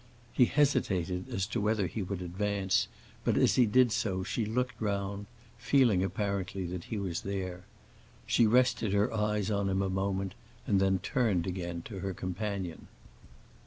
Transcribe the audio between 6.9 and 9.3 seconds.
was there. She rested her